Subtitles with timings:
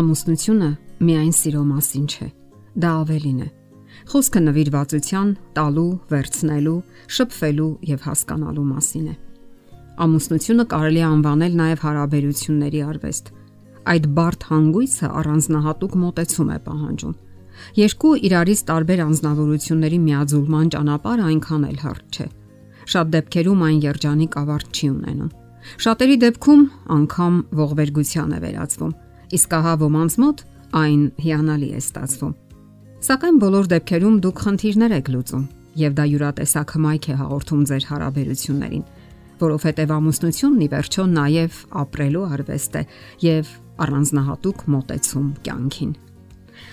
[0.00, 0.68] Ամուսնությունը
[1.04, 2.26] միայն սիրո մասին չէ։
[2.80, 3.48] Դա ավելին է։
[4.10, 6.76] Խոսքը նվիրվածության, տալու, վերցնելու,
[7.16, 9.14] շփվելու եւ հասկանալու մասին է։
[10.04, 13.28] Ամուսնությունը կարելի է անվանել նաեւ հարաբերությունների արվեստ։
[13.90, 17.14] Այդ բարդ հանգույցը առանձնահատուկ մոտեցում է պահանջում։
[17.80, 22.28] Երկու իրարից տարբեր անznավորությունների միաձուլման ճանապարհը այնքան էլ հարթ չէ։
[22.94, 25.30] Շատ դեպքերում այն երջանիկ ավարտ չի ունենում։
[25.84, 26.62] Շատերի դեպքում
[26.96, 28.94] անգամ ողբերգության է վերածվում
[29.36, 30.44] իսկ ահա ոմանց մոտ
[30.80, 32.34] այն հիանալի է ստացվում։
[33.00, 35.44] Սակայն բոլոր դեպքերում դուք խնդիրներ եք լուծում,
[35.80, 38.84] եւ դա յուրատեսակ հմայք է հաղորդում ձեր հարաբերություններին,
[39.40, 42.82] որովհետեւ ամուսնությունն ի վերջո նաեւ ապրելու արվեստ է
[43.24, 45.92] եւ առանձնահատուկ մոտեցում կյանքին։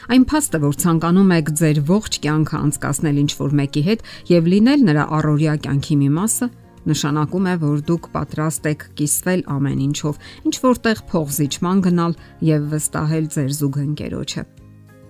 [0.08, 4.84] Այն փաստը, որ ցանկանում եք ձեր ողջ կյանքը անցկасնել ինչ որ մեկի հետ եւ լինել
[4.88, 6.48] նրա առօրյա կյանքի մի մասը,
[6.88, 12.14] նշանակում է, որ դուք պատրաստ եք կիսվել ամեն ինչով, ինչ որտեղ փողզիջման գնալ
[12.48, 14.44] եւ վստահել ձեր զուգընկերոջը։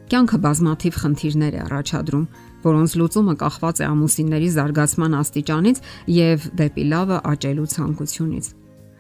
[0.08, 2.28] Կյանքը բազմաթիվ խնդիրներ է առաջադրում,
[2.64, 5.82] որոնց լուծումը կախված է ամուսինների զարգացման աստիճանից
[6.16, 8.48] եւ դեպի լավը աճելու ցանկությունից։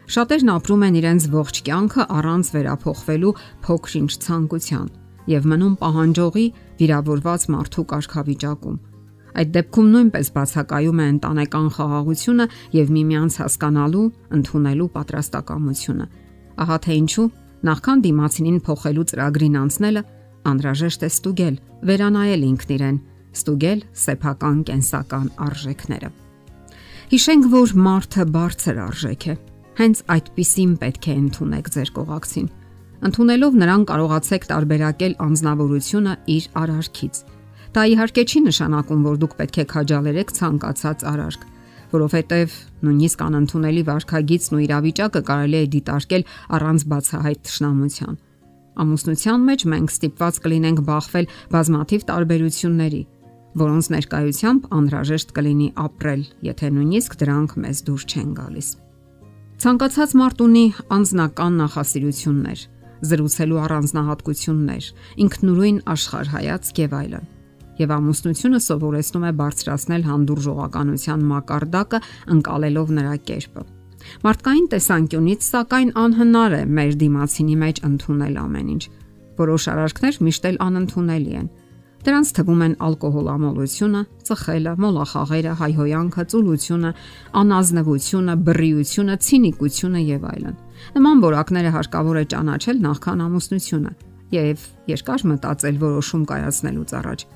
[0.07, 3.33] Շատերն ապրում են իրենց ողջ կյանքը առանց վերափոխվելու
[3.67, 4.91] փոքրինչ ցանկության
[5.31, 6.45] եւ մնում պահանջողի
[6.79, 8.77] վիրավորված մարդու կարգավիճակում
[9.37, 14.05] Այդ դեպքում նույնպես բացակայում է ընտանեկան խաղաղությունը եւ միմյանց հասկանալու,
[14.37, 16.07] ընդունելու պատրաստակամությունը։
[16.57, 17.25] Ահա թե ինչու
[17.67, 20.03] նախքան դիմացինին փոխելու ծրագրին անցնելը
[20.47, 21.55] անհրաժեշտ է ստուգել,
[21.87, 22.97] վերանայել ինքն իրեն,
[23.37, 26.09] ստուգել սեփական կենսական արժեքները։
[27.07, 29.35] Հիշենք, որ մարդը բարձր արժեք է։
[29.77, 32.47] Հենց այդպիսին պետք է ընդունեք ձեր կողակցին։
[33.07, 37.19] Ընթունելով նրան կարողացեք տարբերակել անznավորությունը իր արարքից
[37.75, 41.41] Դա իհարկե չի նշանակում, որ դուք պետք է քաջալերեք ցանկացած արարք,
[41.91, 42.55] որովհետև
[42.87, 46.25] նույնիսկ անընդունելի վարքագիծն ու իրավիճակը կարելի է դիտարկել
[46.57, 48.17] առանց բացահայտ ճշնամության։
[48.77, 53.03] Ամուսնության մեջ մենք ստիպված կլինենք բախվել բազմաթիվ տարբերությունների,
[53.57, 58.67] որոնց ներկայությամբ անհրաժեշտ կլինի ապրել, եթե նույնիսկ դրանք մեզ դուր չեն գալիս։
[59.57, 62.59] Ցանկացած մարդ ունի անznական նախասիրություններ,
[63.07, 64.91] զրուցելու առանձնահատկություններ,
[65.25, 67.33] ինքնուրույն աշխարհայացք եւ այլն
[67.81, 71.99] եւ ամուսնությունը սովորեցնում է բարձրացնել հանդուրժողականության մակարդակը
[72.37, 73.65] ընկալելով նրա կերպը։
[74.23, 78.83] Մարդկային տեսանկյունից սակայն անհնար է մեր դիմացինի մեջ ընդունել ամեն ինչ։
[79.37, 81.49] Որոշ արարքներ միշտ էլ անընդունելի են։
[82.07, 86.91] Դրանց թվում են ալկոհոլամոլությունը, ծխելը, մոլախաղերը, հայհոյանքը, ծուլությունը,
[87.41, 90.59] անազնվությունը, բռիությունը, ցինիկությունը եւ այլն։
[90.97, 93.91] Նման որակները հարկավոր է ճանաչել նախքան ամուսնությունը
[94.37, 97.27] եւ երկար մտածել որոշում կայացնելուց առաջ։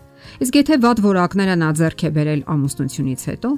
[0.45, 3.51] Իսկ եթե վատ որակները նա ձեռք է բերել ամուսնությունից հետո,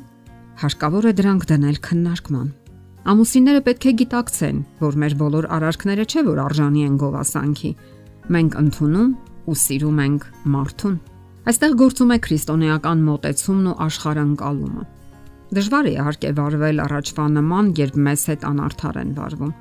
[0.63, 2.50] հարկավոր է դրանք դնել քննարկման։
[3.03, 7.72] Ամուսինները պետք է գիտակցեն, որ մեր բոլոր արարքները չէ որ արժանի են գովասանքի։
[8.31, 9.09] Մենք ընդունում
[9.44, 10.96] ու սիրում ենք մարդուն։
[11.44, 14.85] Այստեղ գործում է քրիստոնեական մոտեցումն ու աշխարհընկալումը։
[15.53, 19.53] Դժվար է իհարկե վարվել առաջվա նման, երբ մեզ հետ անարդար են վարվում։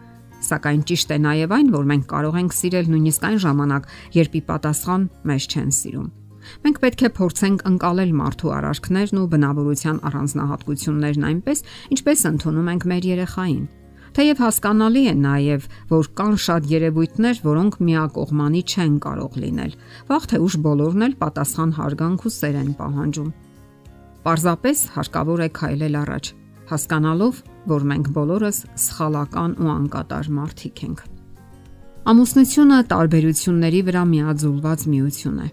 [0.46, 3.92] Սակայն ճիշտ է նաև այն, որ մենք կարող ենք սիրել նույնիսկ այն ժամանակ,
[4.22, 6.08] երբ ի պատասխան մեզ չեն սիրում։
[6.62, 11.62] Մենք պետք է փորձենք ընկալել մարդու արարքներն ու բնավորության առանձնահատկություններն այնպես,
[11.96, 13.64] ինչպես ընդունում ենք մեր երեխային։
[14.12, 19.72] Թեև հասկանալի է նաև, որ կան շատ երևույթներ, որոնք միակողմանի չեն կարող լինել։
[20.10, 23.30] Վաղ թե ուշ բոլորն էլ պատասխան հարգանք ու սեր են պահանջում։
[24.26, 26.30] Պարզապես հարկավոր է քայլել առաջ,
[26.72, 27.40] հասկանալով,
[27.72, 31.02] որ մենք բոլորս սխալական ու անկատար մարդիկ ենք։
[32.12, 35.50] Ամուսնությունը տարբերությունների վրա միաձուլված միություն է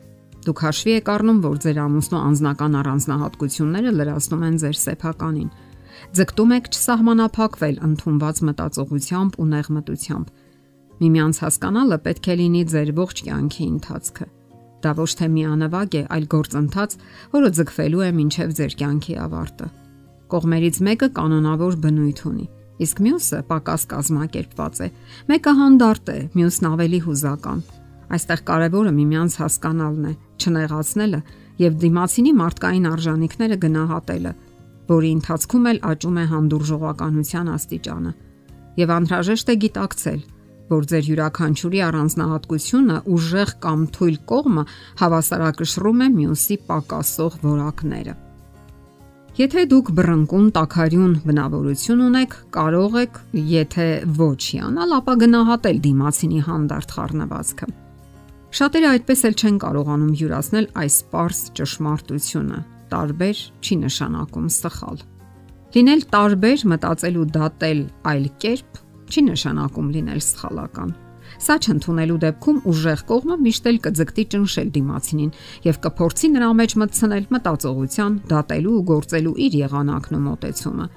[0.50, 5.50] Դուք հաշվի եք առնում, որ ձեր ամուսնու անձնական առանձնահատկությունները լրացնում են ձեր սեփականին։
[6.18, 10.32] Ձգտում եք չսահմանափակվել ընդունված մտածողությամբ ու նեղմտությամբ։
[11.00, 14.26] Միմյանց հասկանալը պետք է լինի ձեր ողջ կյանքի ընթացքը։
[14.80, 16.96] Դա ոչ թե միանվագ է, այլ գործընթաց,
[17.38, 19.68] որը ձգվելու է մինչև ձեր կյանքի ավարտը։
[20.34, 22.48] Կողմերից մեկը կանոնավոր բնույթ ունի,
[22.90, 24.90] իսկ մյուսը պակաս կազմակերպված է։
[25.30, 27.62] Մեկը հանդարտ է, մյուսն ավելի հուզական։
[28.10, 31.20] Այստեղ կարևորը միմյանց հասկանալն է, չնեղացնելը
[31.60, 34.32] եւ դիմացինի մարդկային արժանինքները գնահատելը,
[34.90, 38.14] որի ընթացքում էլ աճում է հանդուրժողականության աստիճանը։
[38.80, 40.22] Եվ անհրաժեշտ է գիտակցել,
[40.70, 44.64] որ ձեր յուրաքանչյուրի առանձնահատկությունը ուժեղ կամ թույլ կողմը
[45.02, 48.16] հավասարակշռում է մյուսի պակասող որակները։
[49.40, 53.20] Եթե դուք բռնկուն տակարյուն բնավորություն ունեք, կարող եք,
[53.50, 53.86] եթե
[54.20, 57.70] ոչ հիանալ, ապա գնահատել դիմացինի հանդարտ խառնվածքը։
[58.50, 65.04] Շատերը այդպես էլ չեն կարողանում յուրացնել այս པարս ճշմարտությունը։ Տարբեր չի նշանակում սխալ։
[65.76, 68.80] Լինել տարբեր, մտածել ու դատել այլ կերպ
[69.14, 70.96] չի նշանակում լինել սխալական։
[71.46, 75.32] Սա չընդունելու դեպքում ուժեղ կողմը միշտ էլ կձգտի ճնշել դիմացինին
[75.70, 80.90] եւ կփորձի նրա մեջ մտցնել մտածողության, դատելու ու գործելու իր եղանակն ու մոտեցումը։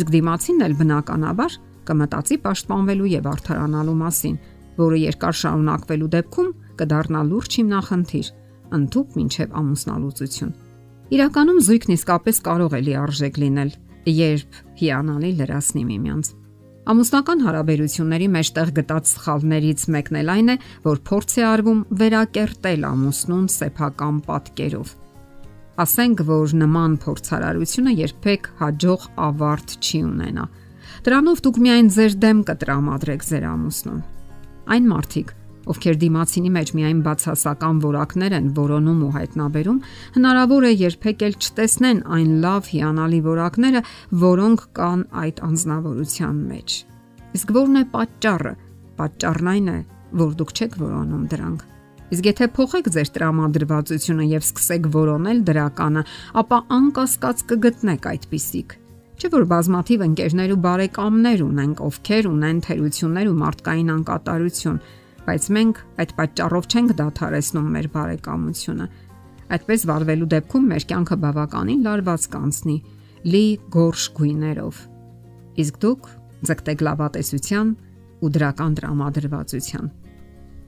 [0.00, 4.36] Իսկ դիմացինն էլ բնականաբար կմտածի պաշտպանվելու եւ արդարանալու մասին,
[4.80, 8.28] որը երկար շարունակվելու դեպքում կդառնա լուրջ հիմնախնդիր,
[8.78, 10.54] ընդཐུպ մինչև ամուսնալուծություն։
[11.14, 13.70] Իրականում զույգն իսկապես կարող է լիարժեք լինել,
[14.14, 16.30] երբ հիանալի լրացնի միմյանց։
[16.84, 23.46] Ամուսնական հարաբերությունների մեջտեղ գտած սխալներից մեկն էլ այն է, որ փորձ է արվում վերակերտել ամուսնուն
[23.54, 24.90] սեփական պատկերով։
[25.84, 30.44] Ասենք, որ նման փորձարարությունը երբեք հաջող ավարտ չի ունենա։
[31.08, 34.04] Դրանով դուք միայն ձեր դեմ կտրամադրեք ձեր ամուսնուն։
[34.74, 35.32] Այն մարդիկ,
[35.72, 39.78] ովքեր դիմացինի մեջ միայն բացասական որակներ են որոնում ու հայտնաբերում,
[40.16, 43.84] հնարավոր է երբեք էլ չտեսնեն այն լավ հիանալի որակները,
[44.24, 46.78] որոնք կան այդ անznավորության մեջ։
[47.34, 48.54] Իսկ ո՞րն է պատճառը։
[48.94, 49.78] Պատճառն այն է,
[50.24, 51.70] որ դուք չեք որոնում դրանք։
[52.14, 56.02] Իսկ եթե փոխեք ձեր տրամադրվածությունը եւ սկսեք որոնել դրականը,
[56.44, 58.74] ապա անկասկած կգտնեք այդպիսիք։
[59.14, 64.78] Չէ որ բազմաթիվ ընկերներ ու բարեկամներ ունենք, ովքեր ունեն թերություններ ու մարդկային անկատարություն,
[65.24, 68.86] բայց մենք այդ պատճառով չենք դադարեցնում մեր բարեկամությունը։
[69.54, 72.76] Այդպես վարվելու դեպքում մեր կյանքը բավականին լարված կանցնի՝
[73.34, 73.44] լի
[73.74, 74.80] գորշ գույներով։
[75.64, 76.08] Իսկ դուք
[76.48, 77.70] ձգտեք լավատեսության
[78.24, 79.88] ու դրական տրամադրվածության։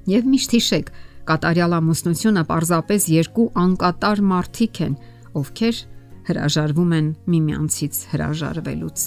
[0.06, 0.90] Եվ միշտ հիշեք,
[1.26, 4.96] կատարյալ ամուսնությունը պարզապես երկու անկատար մարդիկ են,
[5.40, 5.80] ովքեր
[6.30, 9.06] հրաժարվում են միմյանցից հրաժարվելուց։